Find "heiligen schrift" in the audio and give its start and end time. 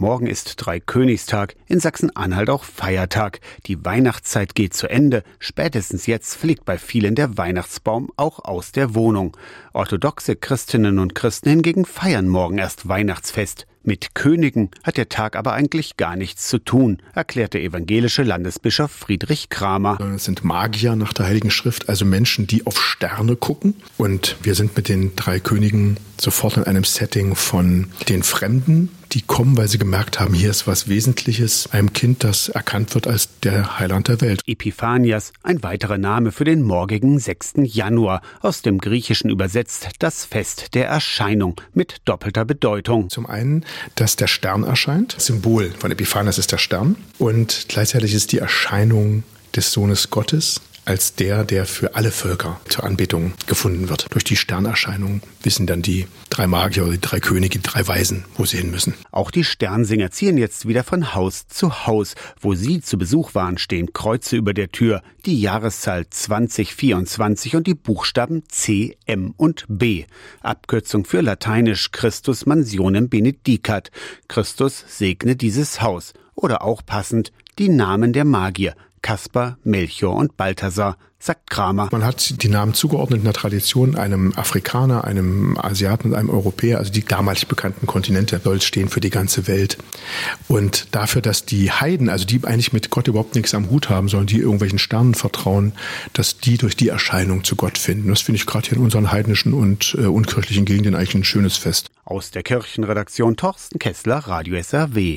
21.26-21.88